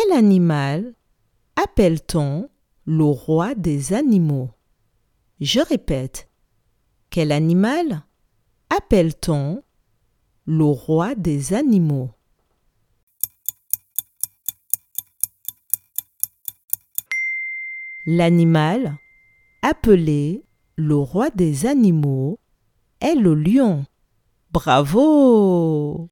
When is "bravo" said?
24.52-26.08